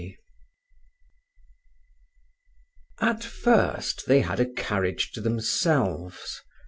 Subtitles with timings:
[0.03, 0.17] XX
[3.01, 6.41] At first they had a carriage to themselves.